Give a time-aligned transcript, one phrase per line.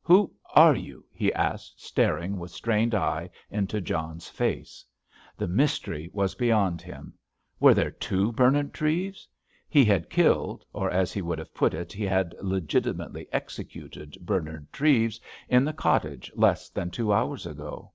[0.00, 4.82] "Who are you?" he asked, staring with strained eyes into John's face.
[5.36, 7.12] The mystery was beyond him.
[7.60, 9.28] Were there two Bernard Treves?
[9.68, 14.72] He had killed, or as he would have put it, he had legitimately executed Bernard
[14.72, 15.20] Treves
[15.50, 17.92] in the cottage less than two hours ago.